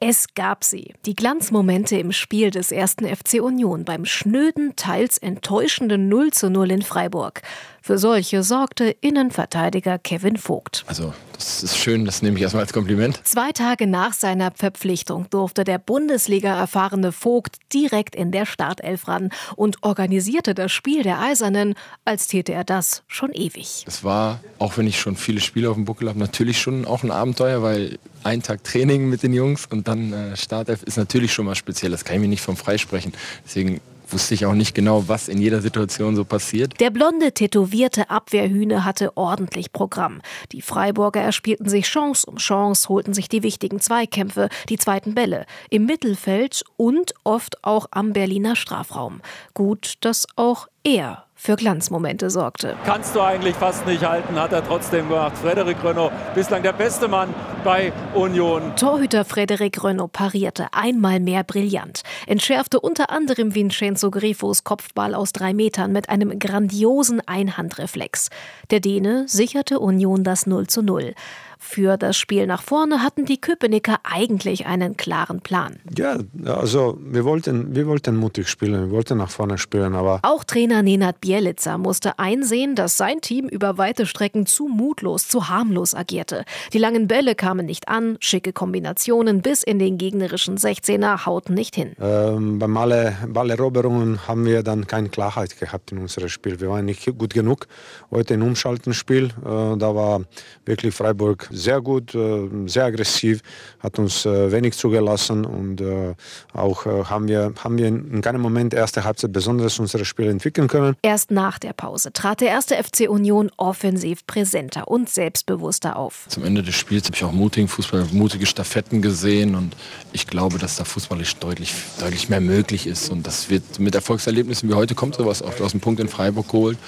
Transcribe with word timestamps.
Es 0.00 0.32
gab 0.34 0.62
sie, 0.62 0.94
die 1.06 1.16
Glanzmomente 1.16 1.98
im 1.98 2.12
Spiel 2.12 2.52
des 2.52 2.70
ersten 2.70 3.04
FC 3.04 3.42
Union 3.42 3.84
beim 3.84 4.04
schnöden, 4.04 4.76
teils 4.76 5.18
enttäuschenden 5.18 6.08
0 6.08 6.30
zu 6.30 6.50
0 6.50 6.70
in 6.70 6.82
Freiburg. 6.82 7.42
Für 7.82 7.98
solche 7.98 8.42
sorgte 8.42 8.94
Innenverteidiger 9.00 9.98
Kevin 9.98 10.36
Vogt. 10.36 10.84
Also, 10.86 11.12
das 11.34 11.62
ist 11.62 11.78
schön, 11.78 12.04
das 12.04 12.22
nehme 12.22 12.36
ich 12.36 12.42
erstmal 12.42 12.64
als 12.64 12.72
Kompliment. 12.72 13.20
Zwei 13.24 13.52
Tage 13.52 13.86
nach 13.86 14.12
seiner 14.12 14.50
Verpflichtung 14.50 15.30
durfte 15.30 15.64
der 15.64 15.78
Bundesliga-erfahrene 15.78 17.12
Vogt 17.12 17.56
direkt 17.72 18.16
in 18.16 18.32
der 18.32 18.44
Startelf 18.44 19.08
ran 19.08 19.30
und 19.54 19.82
organisierte 19.82 20.54
das 20.54 20.72
Spiel 20.72 21.02
der 21.02 21.20
Eisernen, 21.20 21.74
als 22.04 22.26
täte 22.26 22.52
er 22.52 22.64
das 22.64 23.04
schon 23.06 23.32
ewig. 23.32 23.84
Es 23.86 24.02
war, 24.02 24.40
auch 24.58 24.76
wenn 24.76 24.86
ich 24.86 24.98
schon 24.98 25.16
viele 25.16 25.40
Spiele 25.40 25.70
auf 25.70 25.76
dem 25.76 25.84
Buckel 25.84 26.08
habe, 26.08 26.18
natürlich 26.18 26.60
schon 26.60 26.84
auch 26.84 27.02
ein 27.04 27.10
Abenteuer, 27.10 27.62
weil 27.62 27.98
ein 28.24 28.42
Tag 28.42 28.64
Training 28.64 29.08
mit 29.08 29.22
den 29.22 29.32
Jungs 29.32 29.66
und 29.66 29.86
dann 29.86 30.12
äh, 30.12 30.36
Startelf 30.36 30.82
ist 30.82 30.96
natürlich 30.96 31.32
schon 31.32 31.46
mal 31.46 31.54
speziell. 31.54 31.90
Das 31.90 32.04
kann 32.04 32.16
ich 32.16 32.22
mir 32.22 32.28
nicht 32.28 32.42
vom 32.42 32.56
Freisprechen. 32.56 33.12
Deswegen 33.44 33.80
wusste 34.12 34.34
ich 34.34 34.46
auch 34.46 34.54
nicht 34.54 34.74
genau, 34.74 35.08
was 35.08 35.28
in 35.28 35.38
jeder 35.38 35.60
Situation 35.60 36.16
so 36.16 36.24
passiert. 36.24 36.80
Der 36.80 36.90
blonde, 36.90 37.32
tätowierte 37.32 38.10
Abwehrhühne 38.10 38.84
hatte 38.84 39.16
ordentlich 39.16 39.72
Programm. 39.72 40.20
Die 40.52 40.62
Freiburger 40.62 41.20
erspielten 41.20 41.68
sich 41.68 41.86
Chance 41.86 42.26
um 42.26 42.36
Chance, 42.36 42.88
holten 42.88 43.14
sich 43.14 43.28
die 43.28 43.42
wichtigen 43.42 43.80
Zweikämpfe, 43.80 44.48
die 44.68 44.78
zweiten 44.78 45.14
Bälle, 45.14 45.46
im 45.70 45.86
Mittelfeld 45.86 46.64
und 46.76 47.14
oft 47.24 47.64
auch 47.64 47.86
am 47.90 48.12
Berliner 48.12 48.56
Strafraum. 48.56 49.20
Gut, 49.54 49.94
dass 50.00 50.26
auch 50.36 50.68
er 50.84 51.27
für 51.38 51.54
Glanzmomente 51.54 52.30
sorgte. 52.30 52.76
Kannst 52.84 53.14
du 53.14 53.20
eigentlich 53.20 53.54
fast 53.54 53.86
nicht 53.86 54.04
halten, 54.04 54.34
hat 54.38 54.52
er 54.52 54.66
trotzdem 54.66 55.08
gemacht. 55.08 55.38
Frederik 55.38 55.76
Renault, 55.84 56.12
bislang 56.34 56.64
der 56.64 56.72
beste 56.72 57.06
Mann 57.06 57.32
bei 57.62 57.92
Union. 58.14 58.74
Torhüter 58.74 59.24
Frederik 59.24 59.82
Renault 59.82 60.12
parierte 60.12 60.66
einmal 60.72 61.20
mehr 61.20 61.44
brillant, 61.44 62.02
entschärfte 62.26 62.80
unter 62.80 63.10
anderem 63.10 63.54
Vincenzo 63.54 64.10
Grifos 64.10 64.64
Kopfball 64.64 65.14
aus 65.14 65.32
drei 65.32 65.54
Metern 65.54 65.92
mit 65.92 66.08
einem 66.08 66.38
grandiosen 66.40 67.22
Einhandreflex. 67.26 68.30
Der 68.70 68.80
Däne 68.80 69.28
sicherte 69.28 69.78
Union 69.78 70.24
das 70.24 70.46
0 70.46 70.66
zu 70.66 70.82
0. 70.82 71.14
Für 71.58 71.96
das 71.96 72.16
Spiel 72.16 72.46
nach 72.46 72.62
vorne 72.62 73.02
hatten 73.02 73.24
die 73.24 73.40
Köpenicker 73.40 73.98
eigentlich 74.04 74.66
einen 74.66 74.96
klaren 74.96 75.40
Plan. 75.40 75.80
Ja, 75.96 76.18
also 76.46 76.98
wir 77.00 77.24
wollten, 77.24 77.74
wir 77.74 77.86
wollten 77.86 78.16
mutig 78.16 78.48
spielen, 78.48 78.86
wir 78.86 78.90
wollten 78.90 79.18
nach 79.18 79.30
vorne 79.30 79.58
spielen, 79.58 79.94
aber. 79.94 80.20
Auch 80.22 80.44
Trainer 80.44 80.82
Nenad 80.82 81.20
Bielica 81.20 81.76
musste 81.76 82.18
einsehen, 82.18 82.76
dass 82.76 82.96
sein 82.96 83.20
Team 83.20 83.48
über 83.48 83.76
weite 83.76 84.06
Strecken 84.06 84.46
zu 84.46 84.68
mutlos, 84.68 85.26
zu 85.28 85.48
harmlos 85.48 85.94
agierte. 85.94 86.44
Die 86.72 86.78
langen 86.78 87.08
Bälle 87.08 87.34
kamen 87.34 87.66
nicht 87.66 87.88
an, 87.88 88.16
schicke 88.20 88.52
Kombinationen 88.52 89.42
bis 89.42 89.62
in 89.64 89.78
den 89.78 89.98
gegnerischen 89.98 90.58
16er 90.58 91.26
hauten 91.26 91.54
nicht 91.54 91.74
hin. 91.74 91.92
Ähm, 92.00 92.58
beim 92.58 92.76
alle 92.76 93.16
Balleroberungen 93.26 94.28
haben 94.28 94.44
wir 94.44 94.62
dann 94.62 94.86
keine 94.86 95.08
Klarheit 95.08 95.58
gehabt 95.58 95.90
in 95.92 95.98
unserem 95.98 96.28
Spiel. 96.28 96.60
Wir 96.60 96.70
waren 96.70 96.84
nicht 96.84 97.04
gut 97.18 97.34
genug. 97.34 97.66
Heute 98.10 98.34
im 98.34 98.42
Umschaltenspiel, 98.42 99.24
äh, 99.24 99.76
da 99.76 99.94
war 99.94 100.22
wirklich 100.64 100.94
Freiburg 100.94 101.47
sehr 101.50 101.80
gut, 101.80 102.14
äh, 102.14 102.48
sehr 102.66 102.84
aggressiv, 102.84 103.40
hat 103.80 103.98
uns 103.98 104.26
äh, 104.26 104.52
wenig 104.52 104.74
zugelassen 104.74 105.44
und 105.44 105.80
äh, 105.80 106.14
auch 106.52 106.86
haben 106.86 107.28
wir, 107.28 107.52
haben 107.62 107.78
wir 107.78 107.86
in 107.88 108.20
keinem 108.20 108.40
Moment 108.40 108.74
erste 108.74 109.04
Halbzeit 109.04 109.32
besonders 109.32 109.78
unser 109.78 110.04
Spiel 110.04 110.28
entwickeln 110.28 110.68
können. 110.68 110.96
Erst 111.02 111.30
nach 111.30 111.58
der 111.58 111.72
Pause 111.72 112.12
trat 112.12 112.40
der 112.40 112.48
erste 112.48 112.74
FC 112.76 113.08
Union 113.08 113.50
offensiv 113.56 114.26
präsenter 114.26 114.88
und 114.88 115.08
selbstbewusster 115.08 115.96
auf. 115.96 116.26
Zum 116.28 116.44
Ende 116.44 116.62
des 116.62 116.74
Spiels 116.74 117.04
habe 117.06 117.16
ich 117.16 117.24
auch 117.24 117.32
mutigen 117.32 117.68
Fußball, 117.68 118.06
mutige 118.12 118.46
Staffetten 118.46 119.02
gesehen 119.02 119.54
und 119.54 119.74
ich 120.12 120.26
glaube, 120.26 120.58
dass 120.58 120.76
da 120.76 120.84
fußballisch 120.84 121.36
deutlich, 121.36 121.74
deutlich 122.00 122.28
mehr 122.28 122.40
möglich 122.40 122.86
ist 122.86 123.10
und 123.10 123.26
das 123.26 123.50
wird 123.50 123.78
mit 123.78 123.94
Erfolgserlebnissen 123.94 124.68
wie 124.68 124.74
heute 124.74 124.94
kommt 124.94 125.16
sowas 125.16 125.42
oft 125.42 125.60
aus 125.60 125.72
dem 125.72 125.80
Punkt 125.80 126.00
in 126.00 126.08
Freiburg 126.08 126.48
geholt 126.48 126.78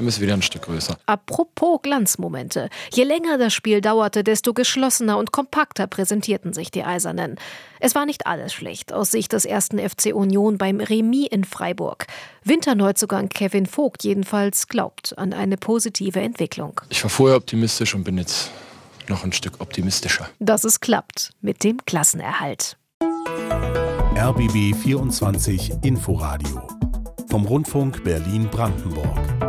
dann 0.00 0.06
bist 0.06 0.16
du 0.16 0.22
wieder 0.22 0.32
ein 0.32 0.40
Stück 0.40 0.62
größer. 0.62 0.96
Apropos 1.04 1.80
Glanzmomente. 1.82 2.70
Je 2.90 3.04
länger 3.04 3.36
das 3.36 3.52
Spiel 3.52 3.82
dauerte, 3.82 4.24
desto 4.24 4.54
geschlossener 4.54 5.18
und 5.18 5.30
kompakter 5.30 5.86
präsentierten 5.86 6.54
sich 6.54 6.70
die 6.70 6.84
Eisernen. 6.84 7.36
Es 7.80 7.94
war 7.94 8.06
nicht 8.06 8.26
alles 8.26 8.54
schlecht 8.54 8.94
aus 8.94 9.10
Sicht 9.10 9.34
des 9.34 9.44
ersten 9.44 9.78
FC 9.78 10.14
Union 10.14 10.56
beim 10.56 10.80
Remis 10.80 11.28
in 11.30 11.44
Freiburg. 11.44 12.06
Winterneuzugang 12.44 13.28
Kevin 13.28 13.66
Vogt 13.66 14.02
jedenfalls 14.02 14.68
glaubt 14.68 15.18
an 15.18 15.34
eine 15.34 15.58
positive 15.58 16.20
Entwicklung. 16.20 16.80
Ich 16.88 17.02
war 17.02 17.10
vorher 17.10 17.36
optimistisch 17.36 17.94
und 17.94 18.04
bin 18.04 18.16
jetzt 18.16 18.50
noch 19.08 19.22
ein 19.22 19.32
Stück 19.32 19.60
optimistischer. 19.60 20.30
Dass 20.38 20.64
es 20.64 20.80
klappt 20.80 21.32
mit 21.42 21.62
dem 21.62 21.84
Klassenerhalt. 21.84 22.78
RBB 24.16 24.74
24 24.82 25.72
Inforadio 25.82 26.66
vom 27.28 27.44
Rundfunk 27.44 28.02
Berlin-Brandenburg. 28.02 29.39